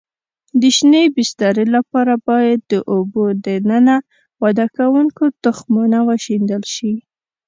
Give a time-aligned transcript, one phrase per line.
[0.61, 3.95] د شینې بسترې لپاره باید د اوبو دننه
[4.43, 6.93] وده کوونکو تخمونه وشیندل شي.